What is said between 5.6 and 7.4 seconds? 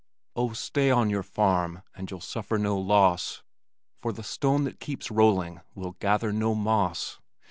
will gather no moss.